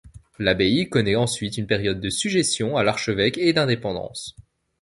L'abbaye 0.39 0.89
connait 0.89 1.15
ensuite 1.15 1.59
une 1.59 1.67
période 1.67 1.99
de 2.01 2.09
sujétion 2.09 2.75
à 2.75 2.81
l'archevêque 2.83 3.37
et 3.37 3.53
d'indépendance. 3.53 4.35